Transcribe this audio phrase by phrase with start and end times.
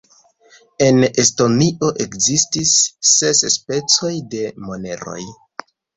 [0.85, 2.71] En Estonio ekzistis
[3.11, 5.19] ses specoj de moneroj.